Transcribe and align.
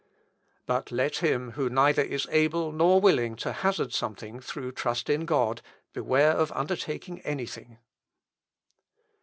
But 0.65 0.91
let 0.91 1.17
him 1.19 1.51
who 1.51 1.69
neither 1.69 2.01
is 2.01 2.25
able 2.31 2.71
nor 2.71 2.99
willing 2.99 3.35
to 3.35 3.51
hazard 3.53 3.93
something 3.93 4.39
through 4.39 4.71
trust 4.71 5.11
in 5.11 5.25
God, 5.25 5.61
beware 5.93 6.31
of 6.31 6.51
undertaking 6.53 7.21
any 7.21 7.45
thing." 7.45 7.77